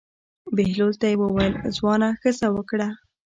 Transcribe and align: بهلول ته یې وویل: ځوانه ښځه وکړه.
بهلول 0.55 0.91
ته 1.01 1.05
یې 1.11 1.15
وویل: 1.21 1.53
ځوانه 1.77 2.07
ښځه 2.21 2.47
وکړه. 2.55 2.87